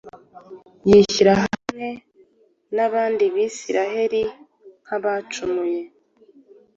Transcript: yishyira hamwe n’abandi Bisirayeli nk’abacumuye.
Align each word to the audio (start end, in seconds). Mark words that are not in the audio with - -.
yishyira 0.89 1.33
hamwe 1.41 1.87
n’abandi 2.75 3.23
Bisirayeli 3.33 4.23
nk’abacumuye. 4.83 5.81